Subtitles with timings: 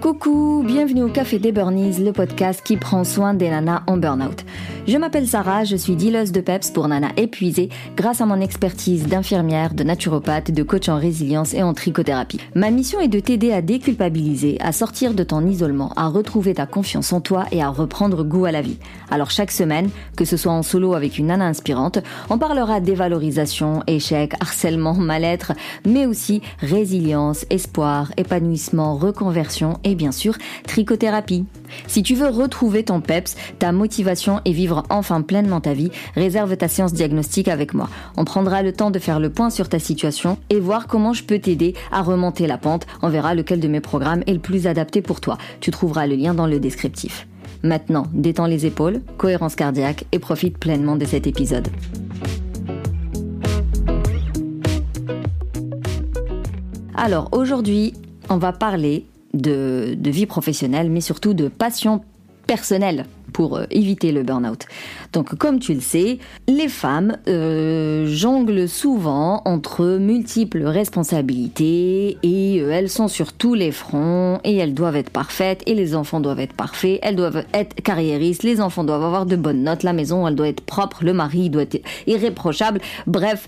[0.00, 4.46] Coucou, bienvenue au Café des Burnies, le podcast qui prend soin des nanas en burn-out.
[4.86, 9.06] Je m'appelle Sarah, je suis dealeuse de PEPS pour nanas épuisées grâce à mon expertise
[9.06, 12.40] d'infirmière, de naturopathe, de coach en résilience et en trichothérapie.
[12.54, 16.66] Ma mission est de t'aider à déculpabiliser, à sortir de ton isolement, à retrouver ta
[16.66, 18.78] confiance en toi et à reprendre goût à la vie.
[19.10, 21.98] Alors chaque semaine, que ce soit en solo avec une nana inspirante,
[22.30, 25.52] on parlera dévalorisation, échec, harcèlement, mal-être,
[25.86, 30.36] mais aussi résilience, espoir, épanouissement, reconversion et bien sûr
[30.66, 31.44] trichothérapie.
[31.86, 36.56] Si tu veux retrouver ton PEPS, ta motivation et vivre enfin pleinement ta vie, réserve
[36.56, 37.88] ta séance diagnostique avec moi.
[38.16, 41.24] On prendra le temps de faire le point sur ta situation et voir comment je
[41.24, 42.86] peux t'aider à remonter la pente.
[43.02, 45.38] On verra lequel de mes programmes est le plus adapté pour toi.
[45.60, 47.26] Tu trouveras le lien dans le descriptif.
[47.62, 51.68] Maintenant, détends les épaules, cohérence cardiaque et profite pleinement de cet épisode.
[56.94, 57.94] Alors aujourd'hui,
[58.28, 62.02] on va parler de, vie professionnelle, mais surtout de passion
[62.46, 64.66] personnelle pour euh, éviter le burn-out.
[65.12, 72.70] Donc comme tu le sais, les femmes euh, jonglent souvent entre multiples responsabilités et euh,
[72.70, 76.40] elles sont sur tous les fronts et elles doivent être parfaites et les enfants doivent
[76.40, 80.26] être parfaits, elles doivent être carriéristes, les enfants doivent avoir de bonnes notes, la maison
[80.26, 83.46] elle doit être propre, le mari doit être irréprochable, bref,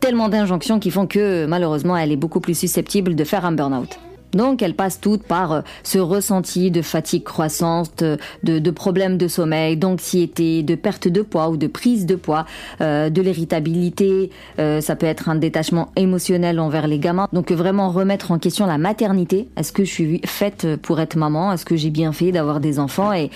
[0.00, 3.98] tellement d'injonctions qui font que malheureusement elle est beaucoup plus susceptible de faire un burn-out.
[4.32, 8.04] Donc elles passent toutes par euh, ce ressenti de fatigue croissante,
[8.42, 12.44] de, problèmes de sommeil, d'anxiété, de perte de poids ou de prise de poids,
[12.80, 17.28] euh, de l'irritabilité, euh, ça peut être un détachement émotionnel envers les gamins.
[17.32, 19.48] Donc vraiment remettre en question la maternité.
[19.56, 21.52] Est-ce que je suis faite pour être maman?
[21.52, 23.12] Est-ce que j'ai bien fait d'avoir des enfants?
[23.12, 23.30] Et,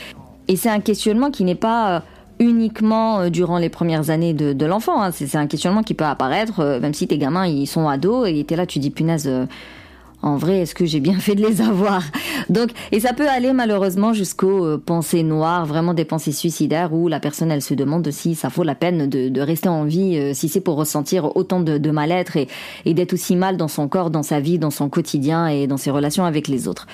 [0.48, 2.02] et c'est un questionnement qui n'est pas
[2.38, 5.02] uniquement durant les premières années de, l'enfant.
[5.02, 5.10] Hein.
[5.12, 8.56] C'est un questionnement qui peut apparaître, même si tes gamins ils sont ados et t'es
[8.56, 9.30] là, tu dis punaise
[10.22, 12.02] en vrai, est-ce que j'ai bien fait de les avoir?
[12.48, 17.08] Donc, et ça peut aller malheureusement jusqu'aux euh, pensées noires, vraiment des pensées suicidaires, où
[17.08, 20.34] la personne elle se demande si ça vaut la peine de, rester en vie, euh,
[20.34, 22.48] si c'est pour ressentir autant de, mal-être et,
[22.84, 25.76] et d'être aussi mal dans son corps, dans sa vie, dans son quotidien et dans
[25.76, 26.86] ses relations avec les autres.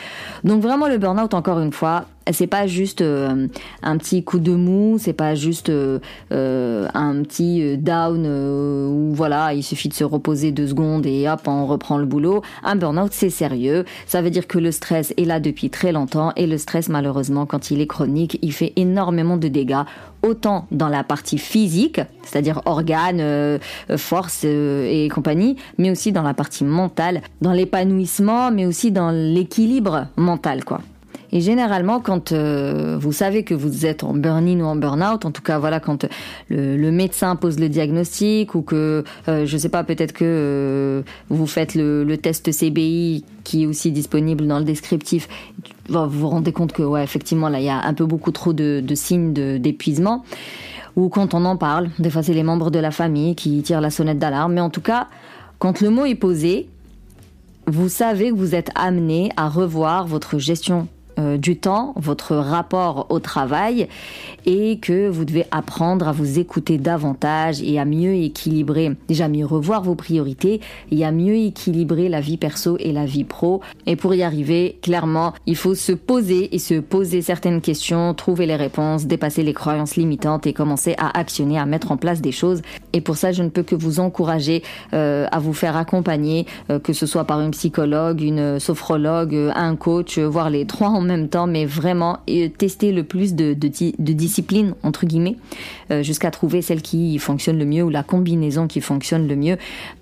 [0.45, 3.49] Donc vraiment le burn-out, encore une fois, c'est pas juste euh,
[3.83, 5.99] un petit coup de mou, c'est pas juste euh,
[6.33, 11.41] euh, un petit down où voilà, il suffit de se reposer deux secondes et hop,
[11.47, 12.43] on reprend le boulot.
[12.63, 13.85] Un burn-out, c'est sérieux.
[14.07, 17.47] Ça veut dire que le stress est là depuis très longtemps et le stress, malheureusement,
[17.47, 19.83] quand il est chronique, il fait énormément de dégâts
[20.23, 23.59] autant dans la partie physique, c'est-à-dire organes,
[23.97, 30.09] force et compagnie, mais aussi dans la partie mentale, dans l'épanouissement, mais aussi dans l'équilibre
[30.17, 30.81] mental, quoi.
[31.31, 35.31] Et généralement, quand euh, vous savez que vous êtes en burn-in ou en burn-out, en
[35.31, 36.07] tout cas, voilà, quand
[36.49, 41.47] le, médecin pose le diagnostic ou que, euh, je sais pas, peut-être que euh, vous
[41.47, 45.29] faites le, test CBI qui est aussi disponible dans le descriptif,
[45.89, 48.53] vous vous rendez compte que, ouais, effectivement, là, il y a un peu beaucoup trop
[48.53, 50.25] de, de signes d'épuisement.
[50.97, 53.81] Ou quand on en parle, des fois, c'est les membres de la famille qui tirent
[53.81, 54.55] la sonnette d'alarme.
[54.55, 55.07] Mais en tout cas,
[55.59, 56.69] quand le mot est posé,
[57.67, 63.07] vous savez que vous êtes amené à revoir votre gestion euh, du temps, votre rapport
[63.11, 63.89] au travail
[64.47, 69.45] et que vous devez apprendre à vous écouter davantage et à mieux équilibrer, déjà mieux
[69.45, 73.61] revoir vos priorités et à mieux équilibrer la vie perso et la vie pro.
[73.87, 78.47] Et pour y arriver, clairement, il faut se poser et se poser certaines questions, trouver
[78.47, 82.33] les réponses, dépasser les croyances limitantes et commencer à actionner, à mettre en place des
[82.33, 82.63] choses.
[82.93, 84.63] Et pour ça, je ne peux que vous encourager
[84.95, 89.77] euh, à vous faire accompagner, euh, que ce soit par une psychologue, une sophrologue, un
[89.77, 92.19] coach, voire les trois en même temps, mais vraiment
[92.57, 95.37] tester le plus de, de, disciplines, entre guillemets,
[95.91, 99.57] euh, jusqu'à trouver celle qui fonctionne le mieux ou la combinaison qui fonctionne le mieux.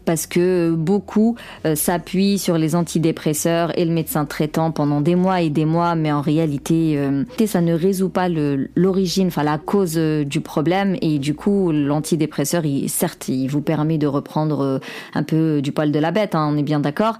[0.06, 1.36] Parce que beaucoup
[1.66, 5.94] euh, s'appuient sur les antidépresseurs et le médecin traitant pendant des mois et des mois,
[5.94, 10.96] mais en réalité, euh, ça ne résout pas l'origine, enfin la cause du problème.
[11.02, 14.80] Et du coup, l'antidépresseur, certes, il vous permet de reprendre
[15.14, 17.18] un peu du poil de la bête, hein, on est bien d'accord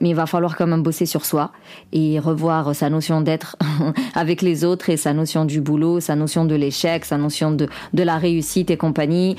[0.00, 1.50] mais il va falloir quand même bosser sur soi
[1.92, 3.56] et revoir sa notion d'être
[4.14, 7.68] avec les autres et sa notion du boulot, sa notion de l'échec, sa notion de
[7.94, 9.36] la réussite et compagnie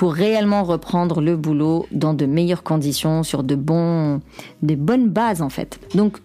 [0.00, 4.22] pour réellement reprendre le boulot dans de meilleures conditions, sur de bonnes
[5.10, 5.78] bases en fait.
[5.94, 6.16] Donc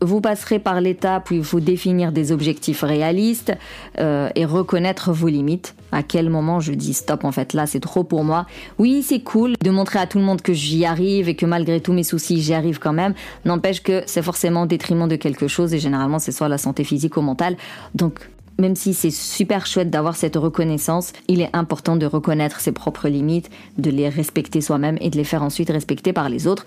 [0.00, 3.52] vous passerez par l'étape où il faut définir des objectifs réalistes
[3.98, 5.74] euh, et reconnaître vos limites.
[5.90, 8.46] À quel moment je dis stop en fait là c'est trop pour moi.
[8.78, 11.80] Oui c'est cool de montrer à tout le monde que j'y arrive et que malgré
[11.80, 13.14] tous mes soucis j'y arrive quand même.
[13.44, 16.84] N'empêche que c'est forcément au détriment de quelque chose et généralement c'est soit la santé
[16.84, 17.56] physique ou mentale.
[17.96, 18.20] Donc
[18.58, 23.08] même si c'est super chouette d'avoir cette reconnaissance, il est important de reconnaître ses propres
[23.08, 26.64] limites, de les respecter soi-même et de les faire ensuite respecter par les autres.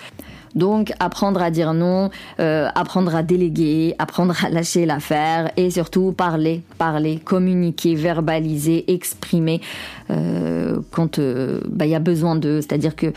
[0.55, 6.13] Donc apprendre à dire non, euh, apprendre à déléguer, apprendre à lâcher l'affaire et surtout
[6.13, 9.61] parler, parler, communiquer, verbaliser, exprimer
[10.09, 12.61] euh, quand euh, bah, il y a besoin d'eux.
[12.61, 13.13] C'est-à-dire que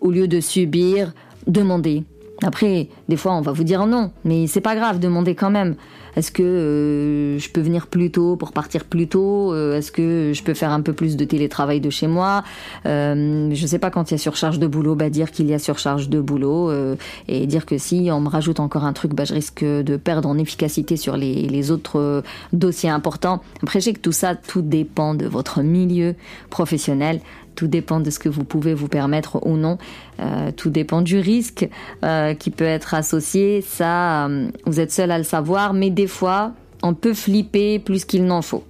[0.00, 1.12] au lieu de subir,
[1.46, 2.04] demander.
[2.42, 5.74] Après, des fois, on va vous dire non, mais c'est pas grave, demandez quand même.
[6.16, 9.52] Est-ce que euh, je peux venir plus tôt pour partir plus tôt?
[9.52, 12.42] Euh, Est-ce que je peux faire un peu plus de télétravail de chez moi?
[12.86, 15.54] Euh, Je sais pas quand il y a surcharge de boulot, bah dire qu'il y
[15.54, 16.96] a surcharge de boulot euh,
[17.28, 20.28] et dire que si on me rajoute encore un truc, bah je risque de perdre
[20.28, 23.40] en efficacité sur les, les autres dossiers importants.
[23.62, 26.14] Après, je sais que tout ça, tout dépend de votre milieu
[26.50, 27.20] professionnel.
[27.58, 29.78] Tout dépend de ce que vous pouvez vous permettre ou non.
[30.20, 31.68] Euh, tout dépend du risque
[32.04, 33.62] euh, qui peut être associé.
[33.62, 35.74] Ça, euh, vous êtes seul à le savoir.
[35.74, 36.52] Mais des fois,
[36.84, 38.62] on peut flipper plus qu'il n'en faut.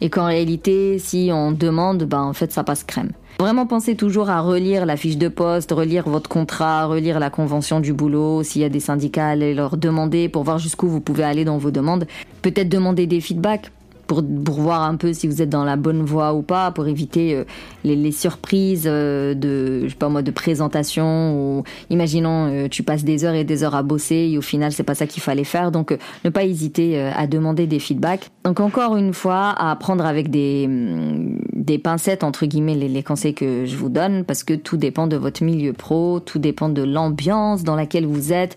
[0.00, 3.12] Et qu'en réalité, si on demande, ben en fait, ça passe crème.
[3.38, 7.80] Vraiment pensez toujours à relire la fiche de poste, relire votre contrat, relire la convention
[7.80, 11.24] du boulot, s'il y a des syndicats, allez leur demander pour voir jusqu'où vous pouvez
[11.24, 12.06] aller dans vos demandes.
[12.40, 13.70] Peut-être demander des feedbacks
[14.06, 16.86] pour, pour voir un peu si vous êtes dans la bonne voie ou pas, pour
[16.86, 17.44] éviter euh,
[17.84, 22.82] les, les, surprises euh, de, je sais pas moi, de présentation ou imaginons euh, tu
[22.82, 25.22] passes des heures et des heures à bosser et au final c'est pas ça qu'il
[25.22, 25.70] fallait faire.
[25.70, 28.30] Donc ne pas hésiter à demander des feedbacks.
[28.44, 33.02] Donc encore une fois, à prendre avec des, mm, des pincettes entre guillemets les, les
[33.02, 36.68] conseils que je vous donne parce que tout dépend de votre milieu pro, tout dépend
[36.68, 38.56] de l'ambiance dans laquelle vous êtes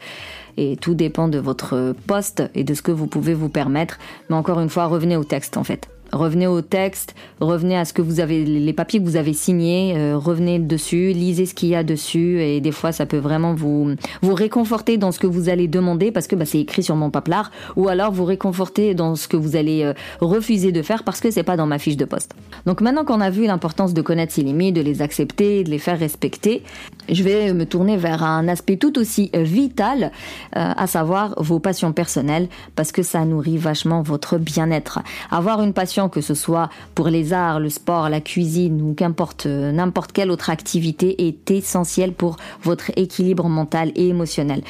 [0.57, 3.97] et tout dépend de votre poste et de ce que vous pouvez vous permettre.
[4.29, 5.89] Mais encore une fois, revenez au texte en fait.
[6.11, 9.93] Revenez au texte, revenez à ce que vous avez, les papiers que vous avez signés,
[9.95, 13.53] euh, revenez dessus, lisez ce qu'il y a dessus et des fois ça peut vraiment
[13.53, 16.95] vous vous réconforter dans ce que vous allez demander parce que bah, c'est écrit sur
[16.95, 21.03] mon paplard ou alors vous réconforter dans ce que vous allez euh, refuser de faire
[21.03, 22.33] parce que c'est pas dans ma fiche de poste.
[22.65, 25.79] Donc maintenant qu'on a vu l'importance de connaître ses limites, de les accepter, de les
[25.79, 26.63] faire respecter,
[27.07, 30.11] je vais me tourner vers un aspect tout aussi vital,
[30.55, 34.99] euh, à savoir vos passions personnelles parce que ça nourrit vachement votre bien-être.
[35.31, 39.45] Avoir une passion que ce soit pour les arts, le sport, la cuisine ou qu'importe
[39.47, 44.61] n'importe quelle autre activité est essentielle pour votre équilibre mental et émotionnel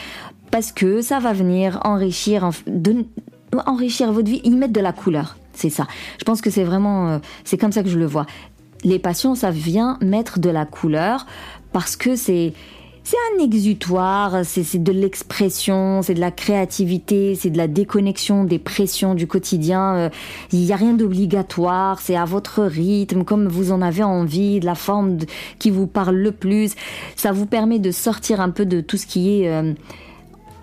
[0.50, 2.50] parce que ça va venir enrichir
[3.66, 5.38] enrichir votre vie, y mettre de la couleur.
[5.54, 5.88] C'est ça.
[6.20, 8.26] Je pense que c'est vraiment c'est comme ça que je le vois.
[8.84, 11.26] Les passions, ça vient mettre de la couleur
[11.74, 12.54] parce que c'est
[13.04, 18.60] c'est un exutoire, c'est de l'expression, c'est de la créativité, c'est de la déconnexion des
[18.60, 20.12] pressions du quotidien.
[20.52, 24.66] Il n'y a rien d'obligatoire, c'est à votre rythme, comme vous en avez envie, de
[24.66, 25.18] la forme
[25.58, 26.76] qui vous parle le plus.
[27.16, 29.50] Ça vous permet de sortir un peu de tout ce qui est...
[29.50, 29.74] Euh,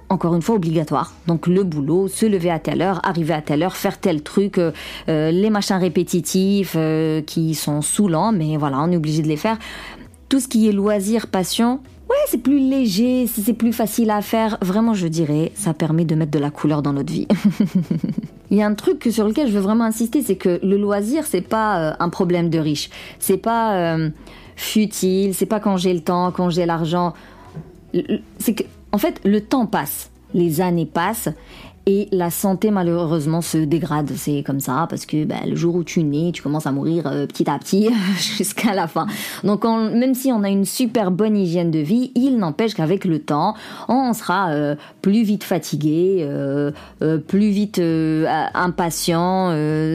[0.08, 1.12] encore une fois obligatoire.
[1.26, 4.58] Donc le boulot, se lever à telle heure, arriver à telle heure, faire tel truc,
[4.58, 4.72] euh,
[5.06, 9.58] les machins répétitifs euh, qui sont saoulants, mais voilà, on est obligé de les faire.
[10.28, 14.58] Tout ce qui est loisir, passion, Ouais, c'est plus léger, c'est plus facile à faire.
[14.62, 17.26] Vraiment, je dirais, ça permet de mettre de la couleur dans notre vie.
[18.50, 21.24] Il y a un truc sur lequel je veux vraiment insister, c'est que le loisir,
[21.26, 22.90] c'est pas euh, un problème de riche.
[23.18, 24.10] C'est pas euh,
[24.54, 27.12] futile, c'est pas quand j'ai le temps, quand j'ai l'argent.
[28.38, 28.62] C'est que,
[28.92, 31.28] en fait, le temps passe, les années passent,
[31.86, 34.10] et la santé malheureusement se dégrade.
[34.16, 37.06] C'est comme ça parce que ben, le jour où tu nais, tu commences à mourir
[37.06, 37.88] euh, petit à petit
[38.18, 39.06] jusqu'à la fin.
[39.44, 43.04] Donc on, même si on a une super bonne hygiène de vie, il n'empêche qu'avec
[43.04, 43.54] le temps,
[43.88, 46.72] on sera euh, plus vite fatigué, euh,
[47.02, 47.80] euh plus vite
[48.54, 49.50] impatient.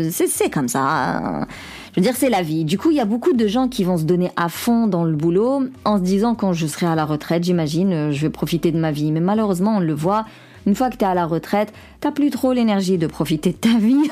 [0.10, 1.45] c'est comme ça.
[1.93, 2.63] Je veux dire, c'est la vie.
[2.63, 5.03] Du coup, il y a beaucoup de gens qui vont se donner à fond dans
[5.03, 8.71] le boulot en se disant quand je serai à la retraite, j'imagine, je vais profiter
[8.71, 9.12] de ma vie.
[9.12, 10.25] Mais malheureusement, on le voit
[10.65, 13.58] une fois que tu es à la retraite, t'as plus trop l'énergie de profiter de
[13.58, 14.10] ta vie.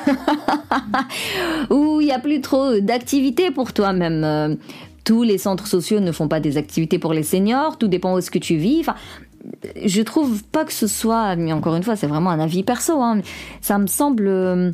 [1.69, 4.57] Ou il y a plus trop d'activités pour toi-même.
[5.03, 8.17] Tous les centres sociaux ne font pas des activités pour les seniors, tout dépend où
[8.19, 8.81] est-ce que tu vis.
[8.81, 8.95] Enfin,
[9.83, 13.01] je trouve pas que ce soit, mais encore une fois, c'est vraiment un avis perso,
[13.01, 13.21] hein,
[13.61, 14.71] ça me semble euh,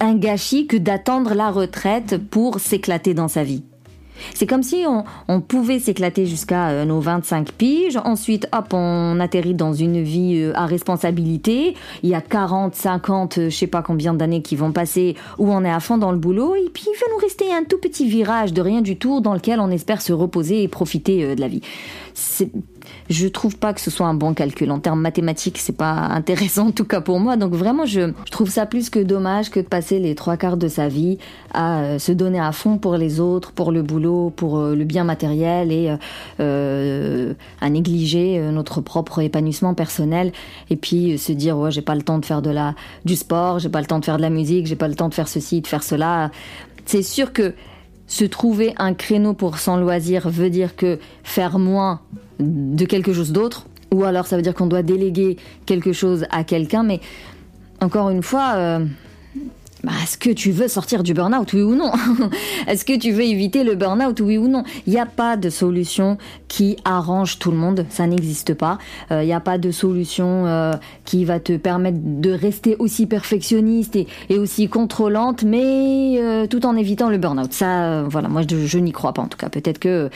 [0.00, 3.62] un gâchis que d'attendre la retraite pour s'éclater dans sa vie.
[4.34, 4.84] C'est comme si
[5.28, 7.98] on, pouvait s'éclater jusqu'à euh, nos 25 piges.
[8.04, 11.74] Ensuite, hop, on atterrit dans une vie euh, à responsabilité.
[12.02, 15.52] Il y a 40, 50, euh, je sais pas combien d'années qui vont passer où
[15.52, 16.54] on est à fond dans le boulot.
[16.54, 19.34] Et puis, il va nous rester un tout petit virage de rien du tout dans
[19.34, 21.62] lequel on espère se reposer et profiter de la vie.
[23.10, 24.70] Je trouve pas que ce soit un bon calcul.
[24.70, 27.36] En termes mathématiques, c'est pas intéressant, en tout cas pour moi.
[27.36, 30.68] Donc vraiment, je, trouve ça plus que dommage que de passer les trois quarts de
[30.68, 31.18] sa vie
[31.52, 34.84] à euh, se donner à fond pour les autres, pour le boulot, pour euh, le
[34.84, 35.94] bien matériel et
[36.40, 40.32] euh, à négliger notre propre épanouissement personnel.
[40.70, 42.74] Et puis se dire, ouais, j'ai pas le temps de faire de la,
[43.04, 45.08] du sport, j'ai pas le temps de faire de la musique, j'ai pas le temps
[45.08, 46.30] de faire ceci, de faire cela.
[46.86, 47.54] C'est sûr que
[48.06, 52.00] se trouver un créneau pour son loisir veut dire que faire moins
[52.40, 56.44] de quelque chose d'autre, ou alors ça veut dire qu'on doit déléguer quelque chose à
[56.44, 57.00] quelqu'un, mais
[57.80, 58.84] encore une fois, euh,
[59.84, 61.90] bah, est-ce que tu veux sortir du burn-out, oui ou non
[62.68, 65.50] Est-ce que tu veux éviter le burn-out, oui ou non Il n'y a pas de
[65.50, 68.78] solution qui arrange tout le monde, ça n'existe pas.
[69.10, 70.72] Euh, il n'y a pas de solution euh,
[71.04, 74.06] qui va te permettre de rester aussi perfectionniste et,
[74.38, 77.52] aussi contrôlante, mais euh, tout en évitant le burn-out.
[77.52, 79.48] Ça, voilà, moi je, n'y crois pas en tout cas.
[79.48, 80.10] Peut-être que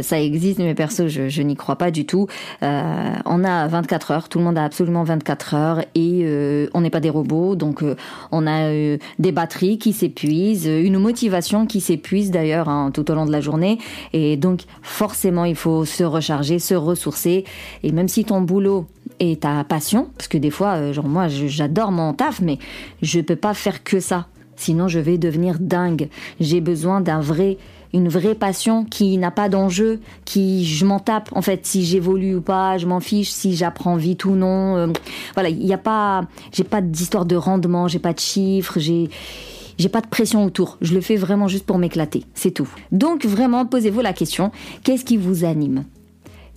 [0.00, 2.28] ça existe, mais perso, je, je n'y crois pas du tout.
[2.62, 7.00] on a 24 heures, tout le monde a absolument 24 heures et on n'est pas
[7.00, 7.82] des robots, donc
[8.30, 13.26] on a des batteries qui s'épuisent, une motivation qui s'épuise d'ailleurs hein, tout au long
[13.26, 13.78] de la journée.
[14.12, 17.44] Et donc forcément, il faut se recharger, se ressourcer.
[17.82, 18.86] Et même si ton boulot
[19.20, 22.58] est ta passion, parce que des fois, euh, genre moi, j'adore mon taf, mais
[23.02, 24.26] je peux pas faire que ça.
[24.56, 26.08] Sinon, je vais devenir dingue.
[26.40, 27.58] J'ai besoin d'un vrai
[27.92, 32.36] une vraie passion qui n'a pas d'enjeu, qui je m'en tape en fait si j'évolue
[32.36, 34.76] ou pas, je m'en fiche si j'apprends vite ou non.
[34.76, 34.86] Euh,
[35.34, 39.10] voilà, il n'y a pas, j'ai pas d'histoire de rendement, j'ai pas de chiffres, j'ai
[39.78, 40.76] j'ai pas de pression autour.
[40.80, 42.68] Je le fais vraiment juste pour m'éclater, c'est tout.
[42.90, 44.50] Donc vraiment, posez-vous la question
[44.82, 45.84] qu'est-ce qui vous anime?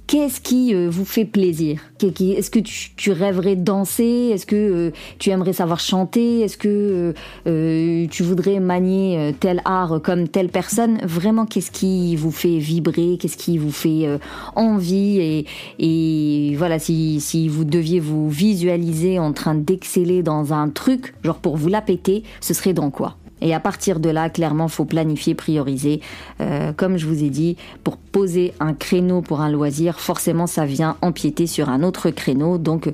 [0.08, 1.80] Qu'est-ce qui euh, vous fait plaisir?
[2.02, 4.32] Est-ce que tu, rêverais danser?
[4.34, 6.42] Est-ce que euh, tu aimerais savoir chanter?
[6.42, 7.14] Est-ce que
[7.48, 10.98] euh, tu voudrais manier tel art comme telle personne?
[11.04, 13.18] Vraiment, qu'est-ce qui vous fait vibrer?
[13.20, 14.20] Qu'est-ce qui vous fait
[14.56, 15.46] envie?
[15.80, 21.38] Et, voilà, si, si vous deviez vous visualiser en train d'exceller dans un truc, genre
[21.38, 23.16] pour vous la péter, ce serait dans quoi?
[23.42, 26.02] Et à partir de là, clairement, faut planifier, prioriser.
[26.40, 30.66] Euh, comme je vous ai dit, pour poser un créneau pour un loisir, forcément, ça
[30.66, 32.58] vient empiéter sur un autre créneau.
[32.58, 32.92] Donc,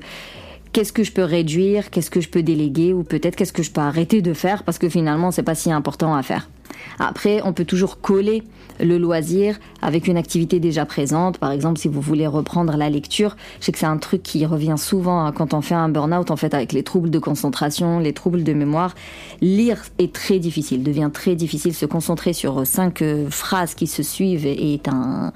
[0.72, 3.70] qu'est-ce que je peux réduire, qu'est-ce que je peux déléguer, ou peut-être qu'est-ce que je
[3.70, 4.62] peux arrêter de faire?
[4.62, 6.48] Parce que finalement, c'est pas si important à faire.
[6.98, 8.42] Après, on peut toujours coller
[8.80, 11.38] le loisir avec une activité déjà présente.
[11.38, 14.44] Par exemple, si vous voulez reprendre la lecture, je sais que c'est un truc qui
[14.46, 17.98] revient souvent hein, quand on fait un burn-out, en fait, avec les troubles de concentration,
[17.98, 18.94] les troubles de mémoire.
[19.40, 21.74] Lire est très difficile, devient très difficile.
[21.74, 25.32] Se concentrer sur cinq euh, phrases qui se suivent est un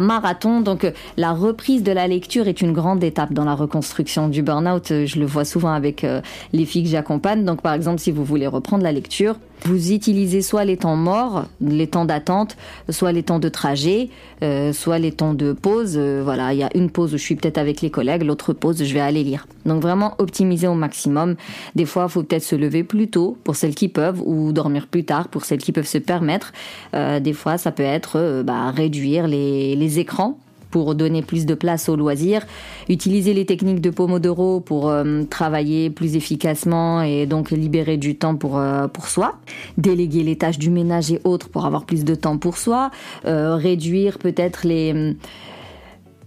[0.00, 0.60] marathon.
[0.60, 4.42] Donc euh, la reprise de la lecture est une grande étape dans la reconstruction du
[4.42, 4.90] burn-out.
[4.90, 6.06] Euh, je le vois souvent avec
[6.52, 7.44] les filles que j'accompagne.
[7.44, 11.46] Donc par exemple, si vous voulez reprendre la lecture, vous utilisez soit les temps morts,
[11.60, 12.56] les temps d'attente,
[12.88, 14.08] soit les temps de trajet,
[14.42, 15.94] euh, soit les temps de pause.
[15.96, 18.52] Euh, voilà, il y a une pause où je suis peut-être avec les collègues, l'autre
[18.52, 19.46] pause je vais aller lire.
[19.66, 21.36] Donc vraiment optimiser au maximum.
[21.74, 24.86] Des fois, il faut peut-être se lever plus tôt pour celles qui peuvent ou dormir
[24.86, 26.52] plus tard pour celles qui peuvent se permettre.
[26.94, 30.38] Euh, des fois, ça peut être bah, réduire les, les écrans
[30.70, 32.46] pour donner plus de place aux loisirs,
[32.88, 38.36] utiliser les techniques de Pomodoro pour euh, travailler plus efficacement et donc libérer du temps
[38.36, 39.36] pour, euh, pour soi,
[39.76, 42.90] déléguer les tâches du ménage et autres pour avoir plus de temps pour soi,
[43.26, 45.16] euh, réduire peut-être les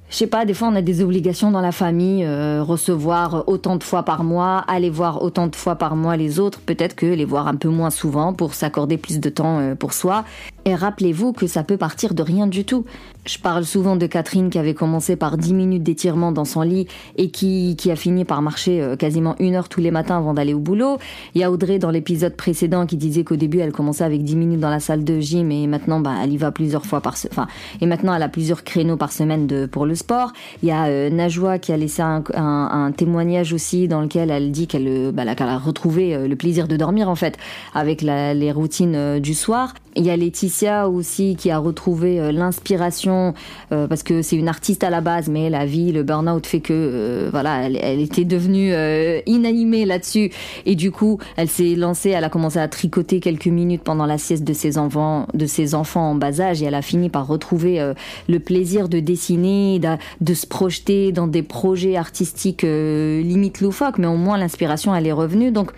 [0.10, 2.24] je sais pas, des fois on a des obligations dans la famille,
[2.60, 6.60] recevoir autant de fois par mois, aller voir autant de fois par mois les autres,
[6.62, 10.24] peut-être que les voir un peu moins souvent pour s'accorder plus de temps pour soi.
[10.66, 12.86] Et rappelez-vous que ça peut partir de rien du tout.
[13.26, 16.88] Je parle souvent de Catherine qui avait commencé par 10 minutes d'étirement dans son lit
[17.18, 20.34] et qui, qui a fini par marcher euh, quasiment une heure tous les matins avant
[20.34, 21.00] d'aller au boulot.
[21.36, 24.36] Il y a Audrey dans l'épisode précédent qui disait qu'au début elle commençait avec 10
[24.38, 27.16] minutes dans la salle de gym et maintenant bah, elle y va plusieurs fois par
[27.30, 27.48] enfin
[27.82, 30.32] et maintenant elle a plusieurs créneaux par semaine pour le sport.
[30.62, 34.68] Il y a euh, Najwa qui a laissé un, témoignage aussi dans lequel elle dit
[34.68, 37.38] qu'elle euh, bah, a retrouvé le plaisir de dormir en fait
[37.74, 39.74] avec les routines du soir.
[39.96, 40.53] Il y a Laetitia
[40.88, 43.34] aussi qui a retrouvé l'inspiration
[43.72, 46.60] euh, parce que c'est une artiste à la base, mais la vie, le burn-out fait
[46.60, 50.32] que euh, voilà, elle, était devenue euh, inanimée là-dessus
[50.66, 54.18] et du coup, elle s'est lancée, elle a commencé à tricoter quelques minutes pendant la
[54.18, 57.28] sieste de ses enfants, de ses enfants en bas âge et elle a fini par
[57.28, 57.94] retrouver
[58.28, 59.90] le plaisir de dessiner, de,
[60.22, 65.12] de, se projeter dans des projets artistiques limite loufoques, mais au moins l'inspiration elle est
[65.12, 65.52] revenue.
[65.52, 65.72] Donc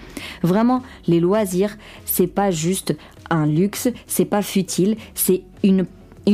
[0.44, 2.96] vraiment, les loisirs, c'est pas juste
[3.30, 5.86] un luxe, c'est pas futile, c'est une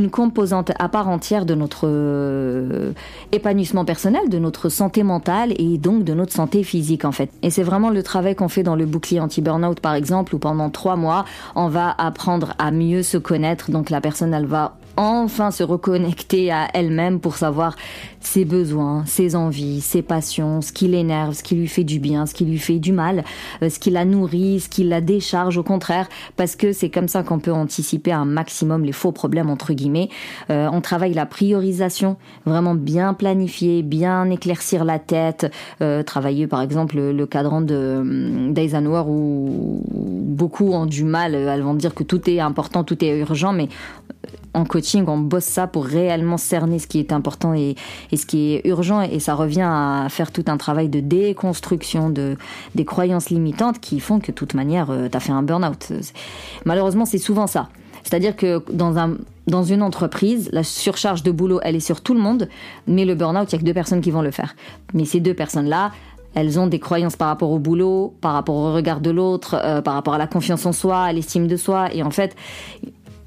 [0.09, 2.93] composante à part entière de notre euh,
[3.31, 7.29] épanouissement personnel, de notre santé mentale et donc de notre santé physique en fait.
[7.41, 10.69] Et c'est vraiment le travail qu'on fait dans le bouclier anti-burnout par exemple où pendant
[10.69, 13.71] trois mois on va apprendre à mieux se connaître.
[13.71, 17.75] Donc la personne elle va enfin se reconnecter à elle-même pour savoir
[18.21, 22.25] ses besoins, ses envies, ses passions, ce qui l'énerve, ce qui lui fait du bien,
[22.25, 23.23] ce qui lui fait du mal,
[23.61, 26.07] euh, ce qui la nourrit, ce qui la décharge au contraire,
[26.37, 30.09] parce que c'est comme ça qu'on peut anticiper un maximum les faux problèmes entre guillemets.
[30.49, 36.61] Euh, on travaille la priorisation, vraiment bien planifier, bien éclaircir la tête, euh, travailler par
[36.61, 42.03] exemple le, cadran de hum, d'Eisenhower où beaucoup ont du mal, elles vont dire que
[42.03, 43.69] tout est important, tout est urgent, mais
[44.53, 47.75] en coaching, on bosse ça pour réellement cerner ce qui est important et,
[48.13, 49.01] ce qui est urgent.
[49.01, 52.37] Et ça revient à faire tout un travail de déconstruction de,
[52.75, 55.93] des croyances limitantes qui font que de toute manière, euh, tu as fait un burn-out.
[56.65, 57.69] Malheureusement, c'est souvent ça.
[58.03, 59.15] C'est-à-dire que dans, un,
[59.47, 62.49] dans une entreprise, la surcharge de boulot, elle est sur tout le monde,
[62.87, 64.55] mais le burn-out, il n'y a que deux personnes qui vont le faire.
[64.93, 65.91] Mais ces deux personnes-là,
[66.33, 69.81] elles ont des croyances par rapport au boulot, par rapport au regard de l'autre, euh,
[69.81, 71.93] par rapport à la confiance en soi, à l'estime de soi.
[71.93, 72.35] Et en fait,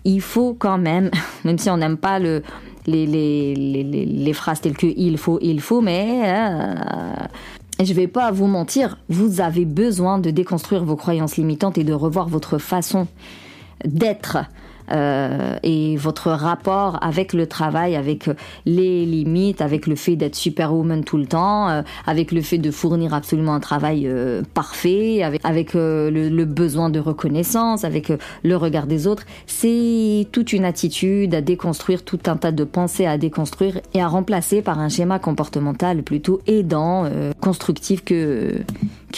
[0.05, 1.11] il faut quand même,
[1.45, 2.43] même si on n'aime pas le,
[2.87, 6.75] les, les, les, phrases telles que il faut, il faut, mais euh,
[7.83, 11.93] je vais pas vous mentir, vous avez besoin de déconstruire vos croyances limitantes et de
[11.93, 13.07] revoir votre façon
[13.85, 14.39] d'être
[14.91, 18.29] euh, et votre rapport avec le travail, avec
[18.67, 22.71] les limites, avec le fait d'être superwoman tout le temps, euh, avec le fait de
[22.71, 28.13] fournir absolument un travail euh, parfait, avec, le, besoin de reconnaissance, avec
[28.43, 29.25] le regard des autres.
[29.47, 34.09] C'est toute une attitude à déconstruire, tout un tas de pensées à déconstruire et à
[34.09, 37.09] remplacer par un schéma comportemental plutôt aidant,
[37.41, 38.63] constructif que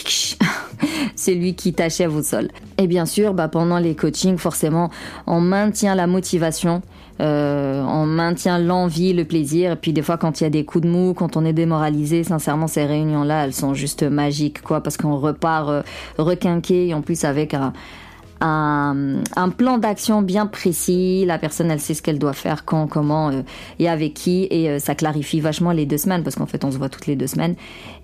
[1.15, 2.49] c'est lui qui t'achève au sol.
[2.77, 4.89] Et bien sûr, bah, pendant les coachings, forcément,
[5.25, 6.81] on maintient la motivation,
[7.19, 9.73] euh, on maintient l'envie, le plaisir.
[9.73, 11.53] Et puis des fois, quand il y a des coups de mou, quand on est
[11.53, 15.81] démoralisé, sincèrement, ces réunions-là, elles sont juste magiques, quoi, parce qu'on repart euh,
[16.17, 17.73] requinqué, et en plus avec un
[18.41, 21.25] un, plan d'action bien précis.
[21.25, 23.41] La personne, elle sait ce qu'elle doit faire, quand, comment euh,
[23.79, 24.47] et avec qui.
[24.49, 27.07] Et euh, ça clarifie vachement les deux semaines parce qu'en fait, on se voit toutes
[27.07, 27.55] les deux semaines.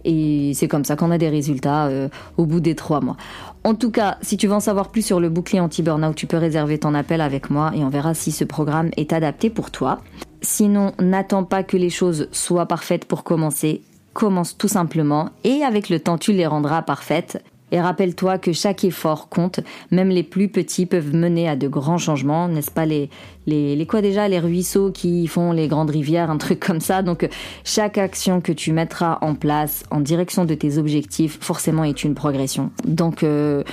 [0.05, 3.17] Et c'est comme ça qu'on a des résultats euh, au bout des trois mois.
[3.63, 6.37] En tout cas, si tu veux en savoir plus sur le bouclier anti-burnout, tu peux
[6.37, 9.99] réserver ton appel avec moi et on verra si ce programme est adapté pour toi.
[10.41, 13.81] Sinon, n'attends pas que les choses soient parfaites pour commencer.
[14.13, 17.41] Commence tout simplement et avec le temps, tu les rendras parfaites.
[17.73, 21.97] Et rappelle-toi que chaque effort compte, même les plus petits peuvent mener à de grands
[21.97, 22.85] changements, n'est-ce pas?
[22.85, 23.09] Les,
[23.47, 27.01] les, quoi déjà, les ruisseaux qui font les grandes rivières, un truc comme ça.
[27.01, 27.27] Donc
[27.63, 32.13] chaque action que tu mettras en place en direction de tes objectifs, forcément est une
[32.13, 32.69] progression.
[32.85, 33.63] Donc euh,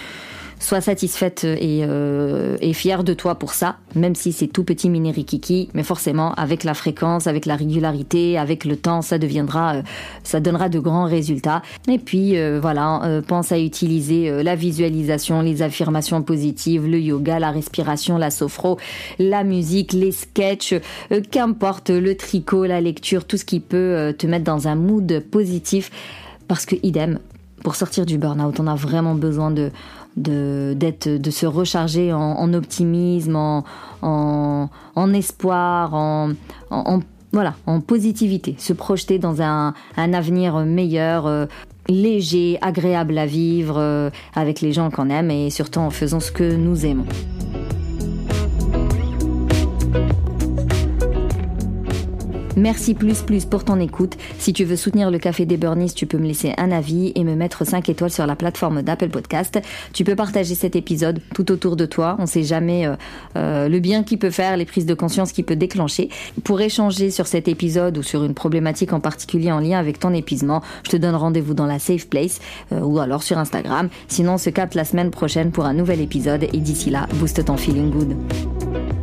[0.60, 4.90] sois satisfaite et, euh, et fière de toi pour ça, même si c'est tout petit
[4.90, 9.76] mini rikiki, mais forcément avec la fréquence, avec la régularité, avec le temps, ça deviendra,
[9.76, 9.82] euh,
[10.22, 11.62] ça donnera de grands résultats.
[11.88, 17.38] Et puis euh, voilà, euh, pense à utiliser la visualisation, les affirmations positives, le yoga,
[17.38, 18.78] la respiration, la sophro,
[19.18, 20.74] la musique, les sketchs,
[21.30, 25.90] qu'importe le tricot, la lecture, tout ce qui peut te mettre dans un mood positif,
[26.48, 27.18] parce que idem.
[27.62, 29.70] Pour sortir du burn-out, on a vraiment besoin de,
[30.16, 33.64] de d'être de se recharger en, optimisme, en,
[34.02, 36.32] en, espoir, en,
[36.70, 37.00] en,
[37.32, 41.46] voilà, en positivité, se projeter dans un, un avenir meilleur, euh,
[41.88, 46.32] léger, agréable à vivre euh, avec les gens qu'on aime et surtout en faisant ce
[46.32, 47.06] que nous aimons.
[52.56, 54.16] Merci plus plus pour ton écoute.
[54.38, 57.24] Si tu veux soutenir le Café des Burnies, tu peux me laisser un avis et
[57.24, 59.60] me mettre 5 étoiles sur la plateforme d'Apple Podcast.
[59.92, 62.16] Tu peux partager cet épisode tout autour de toi.
[62.18, 62.96] On sait jamais euh,
[63.36, 66.08] euh, le bien qu'il peut faire, les prises de conscience qu'il peut déclencher.
[66.44, 70.12] Pour échanger sur cet épisode ou sur une problématique en particulier en lien avec ton
[70.12, 72.40] épuisement, je te donne rendez-vous dans la Safe Place
[72.72, 73.88] euh, ou alors sur Instagram.
[74.08, 77.44] Sinon, on se capte la semaine prochaine pour un nouvel épisode et d'ici là, booste
[77.44, 78.99] ton feeling good.